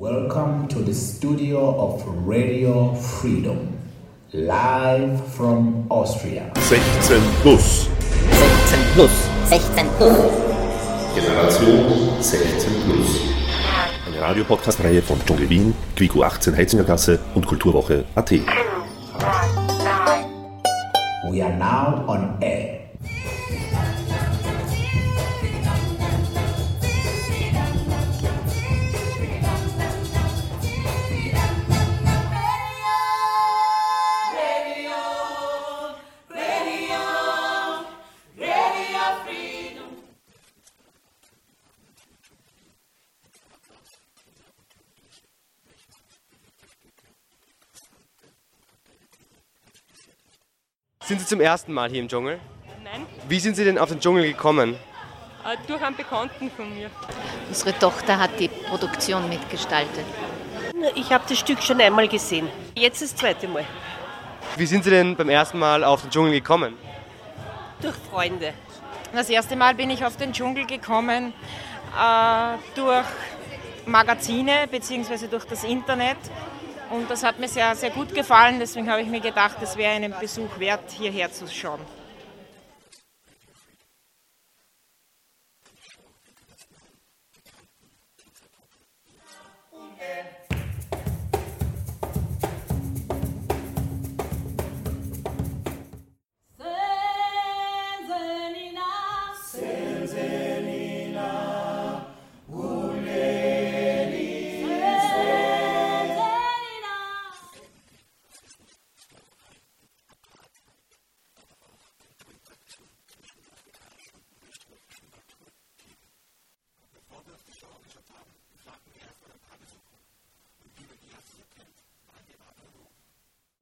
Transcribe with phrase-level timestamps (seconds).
[0.00, 3.76] Welcome to the studio of Radio Freedom,
[4.32, 6.50] live from Austria.
[6.56, 7.86] 16 plus.
[8.32, 9.10] 16 plus.
[9.50, 10.16] 16 plus.
[11.14, 13.20] Generation 16 plus.
[14.06, 18.30] Eine Radiopodcast-Reihe von Dschungel Wien, Quico 18 Heizingergasse und Kulturwoche AT.
[21.30, 22.80] We are now on air.
[51.10, 52.38] Sind Sie zum ersten Mal hier im Dschungel?
[52.84, 54.76] Nein, Wie sind Sie denn auf den Dschungel gekommen?
[55.44, 56.88] äh, durch einen Bekannten von mir.
[57.48, 60.04] Unsere Tochter hat die Produktion mitgestaltet.
[60.94, 62.48] Ich habe das Stück schon einmal gesehen.
[62.76, 63.64] Jetzt das zweite Mal.
[64.54, 66.74] Wie sind Sie denn beim ersten Mal auf den Dschungel gekommen?
[67.82, 68.54] Durch Freunde.
[69.12, 71.32] Das erste Mal bin ich auf den Dschungel gekommen
[71.98, 73.06] äh, durch
[73.84, 75.26] Magazine bzw.
[75.26, 76.18] durch das Internet.
[76.90, 78.58] Und das hat mir sehr, sehr gut gefallen.
[78.58, 81.80] Deswegen habe ich mir gedacht, es wäre einen Besuch wert, hierher zu schauen.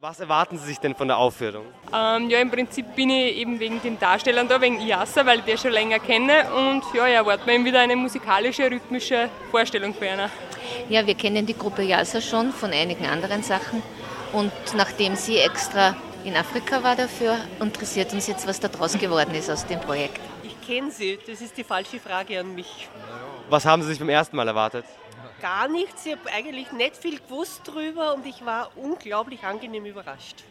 [0.00, 1.64] Was erwarten Sie sich denn von der Aufführung?
[1.92, 5.44] Ähm, ja, im Prinzip bin ich eben wegen den Darstellern da, wegen Iasa, weil ich
[5.44, 6.46] den schon länger kenne.
[6.52, 10.30] Und ja, erwarten wir eben wieder eine musikalische, rhythmische Vorstellung für einer.
[10.88, 13.82] Ja, wir kennen die Gruppe Yasa schon von einigen anderen Sachen.
[14.32, 19.50] Und nachdem sie extra in Afrika war dafür, interessiert uns jetzt, was daraus geworden ist
[19.50, 20.20] aus dem Projekt.
[20.44, 22.88] Ich kenne sie, das ist die falsche Frage an mich.
[23.50, 24.84] Was haben Sie sich beim ersten Mal erwartet?
[25.40, 30.44] Gar nichts, ich habe eigentlich nicht viel gewusst drüber und ich war unglaublich angenehm überrascht.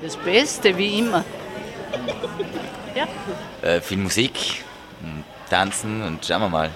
[0.00, 1.24] Das Beste, wie immer.
[3.62, 4.64] Äh, viel Musik,
[5.02, 6.70] und Tanzen und schauen wir mal.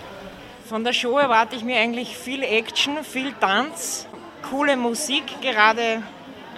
[0.68, 4.06] Von der Show erwarte ich mir eigentlich viel Action, viel Tanz,
[4.50, 6.02] coole Musik, gerade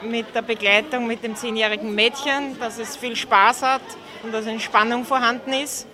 [0.03, 3.83] mit der Begleitung mit dem zehnjährigen Mädchen, dass es viel Spaß hat
[4.22, 5.87] und dass Entspannung vorhanden ist.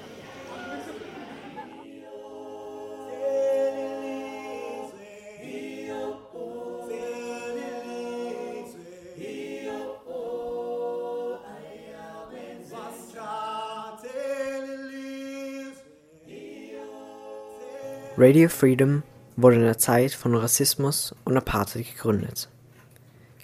[18.17, 19.03] Radio Freedom
[19.37, 22.49] wurde in der Zeit von Rassismus und Apartheid gegründet.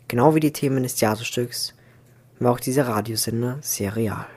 [0.07, 1.75] Genau wie die Themen des Theaterstücks
[2.39, 4.29] war auch dieser Radiosender sehr real.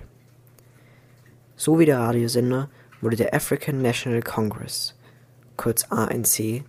[1.56, 4.96] So wie der Radiosender wurde der African National Congress,
[5.56, 6.66] kurz ANC, in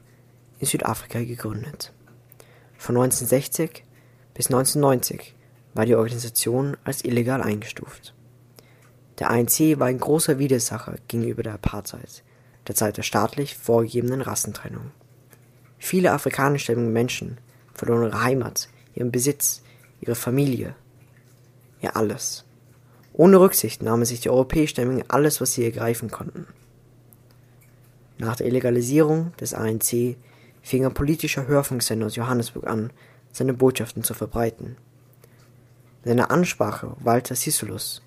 [0.60, 1.90] Südafrika gegründet.
[2.76, 3.82] Von 1960
[4.34, 5.34] bis 1990
[5.72, 8.12] war die Organisation als illegal eingestuft.
[9.20, 12.22] Der ANC war ein großer Widersacher gegenüber der Apartheid,
[12.66, 14.90] der Zeit der staatlich vorgegebenen Rassentrennung.
[15.78, 17.38] Viele afrikanischstämmige Menschen
[17.74, 19.62] verloren ihre Heimat, ihren Besitz,
[20.00, 20.74] ihre Familie,
[21.82, 22.44] ihr alles.
[23.12, 26.46] Ohne Rücksicht nahmen sich die europäischstämmigen alles, was sie ergreifen konnten.
[28.18, 30.16] Nach der Illegalisierung des ANC
[30.62, 32.90] fing ein politischer Hörfunksender aus Johannesburg an,
[33.32, 34.76] seine Botschaften zu verbreiten.
[36.04, 38.02] In seiner Ansprache Walter Sissulus,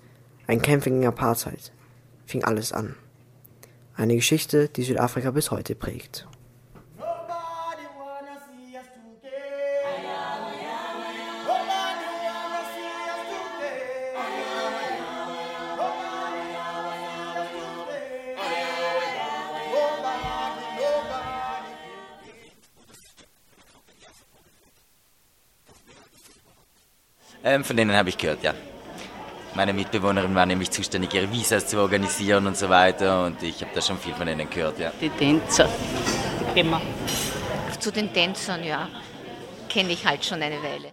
[0.46, 1.72] ein Kämpfer gegen Apartheid,
[2.26, 2.96] fing alles an.
[3.98, 6.28] Eine Geschichte, die Südafrika bis heute prägt.
[27.42, 28.54] Ähm, von denen habe ich gehört, ja.
[29.58, 33.72] Meine Mitbewohnerin war nämlich zuständig, ihre Visas zu organisieren und so weiter und ich habe
[33.74, 34.92] da schon viel von denen gehört, ja.
[35.00, 35.68] Die Tänzer,
[36.54, 36.80] wir.
[37.80, 38.88] Zu den Tänzern, ja,
[39.68, 40.92] kenne ich halt schon eine Weile.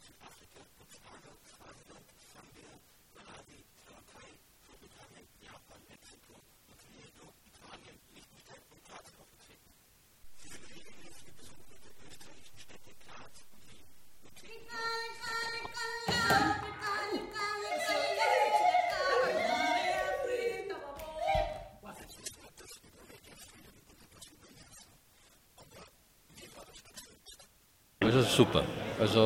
[28.41, 28.63] super.
[28.99, 29.19] Also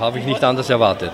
[0.00, 1.12] habe ich nicht anders erwartet.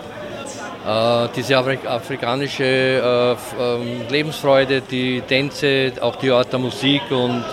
[0.87, 7.45] Äh, diese Afri afrikanische äh, ähm, Lebensfreude, die Tänze, auch die Art der Musik und.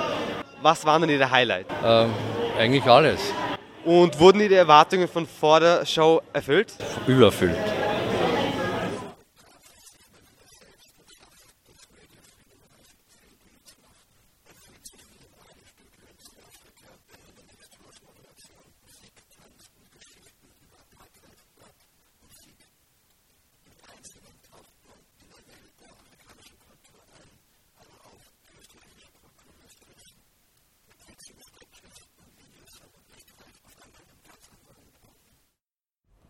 [0.62, 1.69] Was waren denn Ihre Highlights?
[1.83, 2.06] Äh,
[2.59, 3.21] eigentlich alles.
[3.86, 6.74] Und wurden Ihre Erwartungen von vor der Show erfüllt?
[7.07, 7.81] Übererfüllt.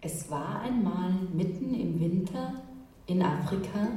[0.04, 2.54] Es war einmal mitten im Winter
[3.06, 3.88] in Afrika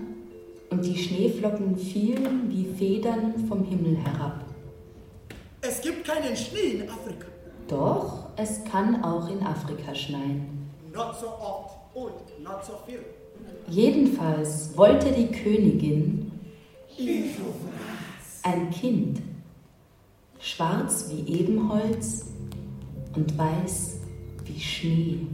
[0.68, 4.44] und die Schneeflocken fielen wie Federn vom Himmel herab.
[5.62, 7.26] Es gibt keinen Schnee in Afrika.
[7.68, 10.68] Doch, es kann auch in Afrika schneien.
[10.92, 13.00] Not so oft und not so viel.
[13.68, 16.30] Jedenfalls wollte die Königin
[18.42, 19.22] ein Kind,
[20.38, 22.26] schwarz wie Ebenholz
[23.16, 24.00] und weiß
[24.44, 25.26] wie Schnee.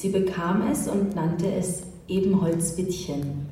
[0.00, 3.46] Sie bekam es und nannte es Ebenholzwittchen.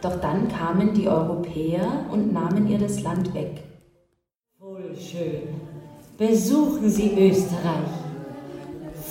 [0.00, 3.64] Doch dann kamen die Europäer und nahmen ihr das Land weg.
[4.60, 5.48] Voll schön.
[6.16, 7.90] Besuchen Sie Österreich.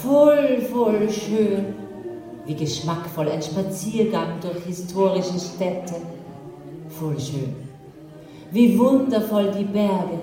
[0.02, 1.76] Voll, voll schön.
[2.46, 5.96] Wie geschmackvoll ein Spaziergang durch historische Städte.
[6.88, 7.54] Voll schön.
[8.52, 10.22] Wie wundervoll die Berge.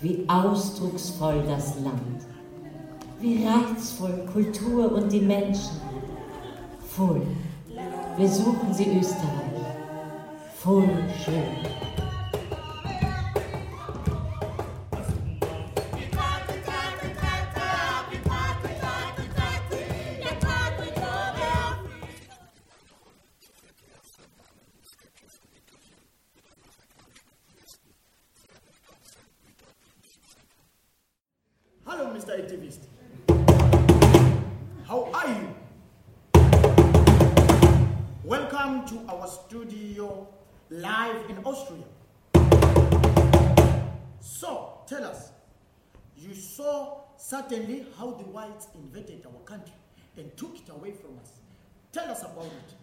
[0.00, 2.31] Wie ausdrucksvoll das Land.
[3.22, 5.80] Wie reizvoll Kultur und die Menschen.
[6.88, 7.22] Voll.
[8.18, 9.62] Besuchen Sie Österreich.
[10.56, 10.90] Voll
[11.24, 11.44] schön.
[38.72, 40.26] To our studio
[40.70, 41.84] live in Austria.
[44.18, 45.30] So, tell us,
[46.16, 49.74] you saw certainly how the whites invaded our country
[50.16, 51.32] and took it away from us.
[51.92, 52.81] Tell us about it.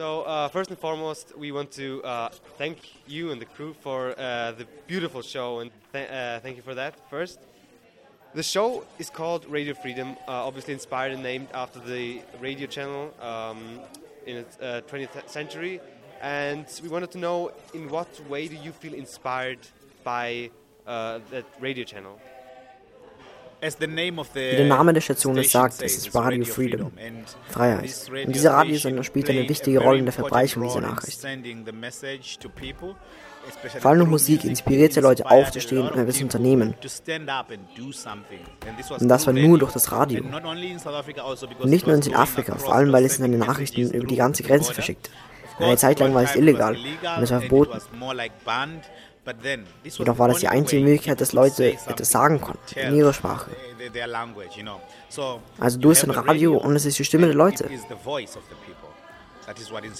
[0.00, 4.18] So uh, first and foremost, we want to uh, thank you and the crew for
[4.18, 6.94] uh, the beautiful show, and th- uh, thank you for that.
[7.10, 7.38] First,
[8.32, 13.12] the show is called Radio Freedom, uh, obviously inspired and named after the radio channel
[13.20, 13.78] um,
[14.24, 15.82] in the uh, 20th century.
[16.22, 19.58] And we wanted to know, in what way do you feel inspired
[20.02, 20.50] by
[20.86, 22.18] that radio channel?
[23.60, 26.90] Wie der Name der Station es sagt, es ist Radio Freedom,
[27.48, 28.10] Freiheit.
[28.26, 31.20] Und dieser Radiosender spielt eine wichtige Rolle in der Verbreitung dieser Nachricht.
[33.80, 36.74] Vor allem Musik inspirierte Leute aufzustehen und etwas zu unternehmen.
[38.98, 40.24] Und das war nur durch das Radio.
[40.24, 44.74] Und nicht nur in Südafrika, vor allem weil es seine Nachrichten über die ganze Grenze
[44.74, 45.10] verschickt.
[45.58, 47.78] Eine Zeit lang war es illegal und es war verboten.
[49.84, 53.50] Jedoch war das die einzige Möglichkeit, dass Leute etwas sagen konnten, in ihrer Sprache.
[55.58, 57.68] Also du bist ein Radio und es ist die Stimme der Leute.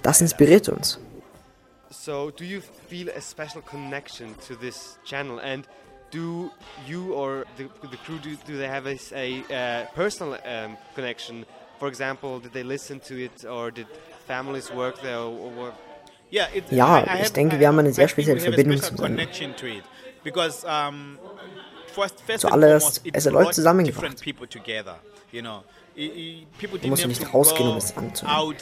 [0.02, 0.98] Das inspiriert uns.
[1.92, 5.40] So, do you feel a special connection to this channel?
[5.40, 5.66] And
[6.12, 6.52] do
[6.86, 11.44] you or the, the crew do, do they have a, a uh, personal um, connection?
[11.80, 13.88] For example, did they listen to it or did
[14.26, 15.18] families work there?
[15.18, 15.72] Or, or
[16.70, 19.18] ja, ich denke, wir haben eine sehr spezielle Verbindung zusammen.
[22.38, 24.16] Zuallererst, es hat Leute zusammengebracht.
[26.82, 28.54] Du musst nicht rausgehen, um es anzuhören.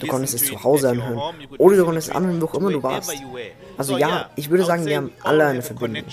[0.00, 1.20] Du konntest es zu Hause anhören.
[1.58, 3.12] Oder du konntest es anhören, wo auch immer du warst.
[3.76, 6.04] Also ja, ich würde sagen, wir haben alle eine Verbindung.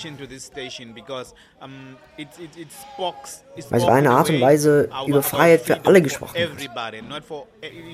[3.70, 6.52] Weil es war eine Art und Weise über Freiheit für alle gesprochen wird.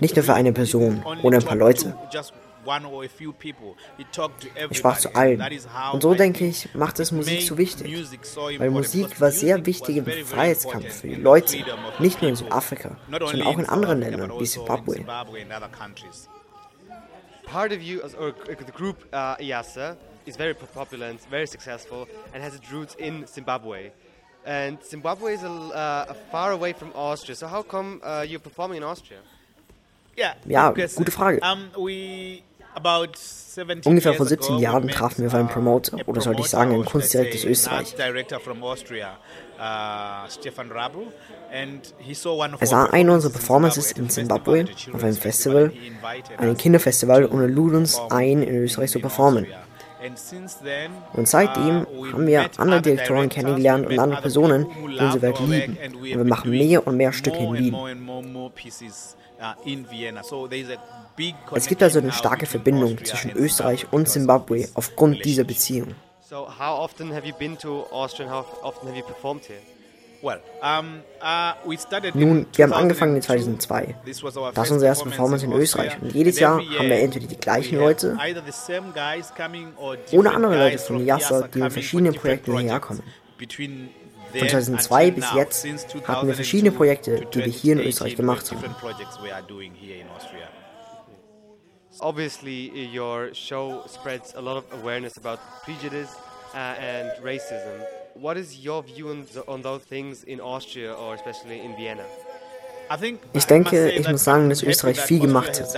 [0.01, 1.95] Nicht nur für eine Person oder ein paar Leute.
[4.71, 5.43] Ich sprach zu allen.
[5.93, 7.87] Und so denke ich, macht es Musik so wichtig.
[8.59, 11.57] Weil Musik war sehr wichtig im Freiheitskampf für die Leute,
[11.99, 15.05] nicht nur in Südafrika, sondern auch in anderen Ländern wie Zimbabwe.
[17.47, 22.43] Part of you, or the group uh, IASA, is very popular and very successful and
[22.45, 23.91] has its roots in Zimbabwe.
[24.47, 27.35] And Zimbabwe is a, uh, far away from Austria.
[27.35, 29.19] So how come uh, you're performing in Austria?
[30.47, 31.41] Ja, gute Frage.
[33.85, 37.41] Ungefähr vor 17 Jahren trafen wir auf einen Promoter, oder sollte ich sagen, einen Kunstdirektor
[37.41, 37.95] aus Österreich.
[42.61, 45.73] Er sah eine unserer Performances in Zimbabwe auf einem Festival,
[46.39, 49.47] einem Kinderfestival, und er lud uns ein, in Österreich zu performen.
[51.13, 55.77] Und seitdem haben wir andere Direktoren kennengelernt und andere Personen, die unsere Welt lieben.
[55.93, 57.77] Und wir machen mehr und mehr Stücke in Wien.
[61.55, 65.95] Es gibt also eine starke Verbindung zwischen Österreich und Zimbabwe aufgrund dieser Beziehung.
[66.29, 69.59] So how often have you been to Austria and how often have you performed here?
[70.23, 70.83] Uh,
[72.15, 73.95] Nun, wir haben angefangen in 2002.
[74.05, 75.97] Das ist unsere erste Performance in Österreich.
[76.01, 78.19] Und jedes Jahr haben wir entweder die gleichen Leute
[80.13, 83.03] oder andere Leute von Yassa, die in verschiedenen Projekten hierher kommen.
[84.39, 85.67] Von 2002 bis jetzt
[86.05, 88.75] hatten wir verschiedene Projekte, die wir hier in Österreich gemacht haben.
[92.03, 96.09] Obviously, your show spreads a lot of awareness about prejudice
[96.55, 97.85] uh, and racism.
[98.15, 102.05] What is your view on, on those things in Austria or especially in Vienna?
[103.33, 105.61] Ich denke, ich muss sagen, dass Österreich viel gemacht hat.
[105.61, 105.73] Es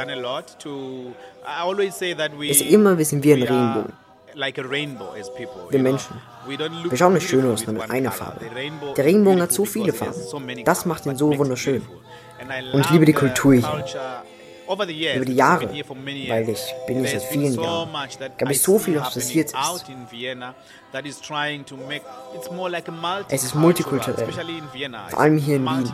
[2.60, 3.92] ist immer, wir sind wie ein Regenbogen.
[4.34, 6.20] Wir Menschen.
[6.46, 8.46] Wir schauen nicht schön aus, nur mit einer Farbe.
[8.96, 10.64] Der Regenbogen hat so viele Farben.
[10.64, 11.82] Das macht ihn so wunderschön.
[12.72, 13.84] Und ich liebe die Kultur hier.
[14.68, 17.90] Über die Jahre, weil ich bin hier seit vielen Jahren,
[18.38, 19.84] gab es so viel, was passiert ist.
[23.28, 24.28] Es ist multikulturell,
[25.10, 25.92] vor allem hier in Wien.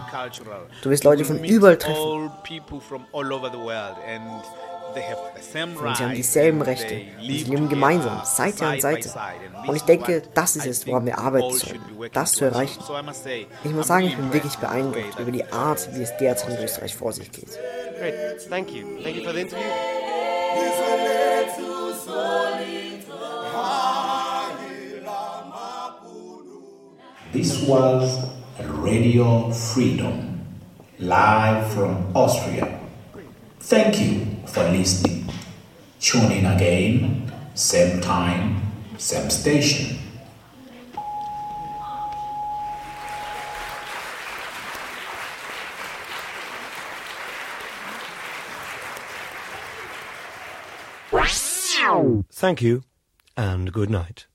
[0.82, 2.30] Du wirst Leute von überall treffen.
[5.84, 6.94] Und sie haben dieselben Rechte.
[6.94, 9.10] Und sie leben gemeinsam, Seite an Seite.
[9.66, 11.80] Und ich denke, das ist es, woran wir arbeiten sollen,
[12.12, 12.82] das zu erreichen.
[13.64, 16.94] Ich muss sagen, ich bin wirklich beeindruckt über die Art, wie es derzeit in Österreich
[16.94, 17.58] vor sich geht.
[17.98, 18.86] Great, thank you.
[19.02, 19.64] Thank you for the interview.
[27.32, 28.26] This was
[28.66, 30.40] Radio Freedom,
[30.98, 32.66] live from Austria.
[33.60, 35.28] Thank you for listening.
[36.00, 38.60] Tune in again, same time,
[38.98, 39.98] same station.
[52.40, 52.84] Thank you,
[53.36, 54.26] and good night.